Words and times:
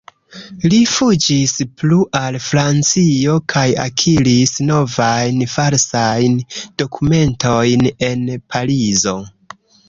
Li 0.71 0.77
fuĝis 0.91 1.51
plu 1.81 1.97
al 2.19 2.37
Francio 2.45 3.35
kaj 3.53 3.65
akiris 3.83 4.55
novajn 4.71 5.45
falsajn 5.57 6.41
dokumentojn 6.85 7.87
en 8.11 8.27
Parizo. 8.55 9.17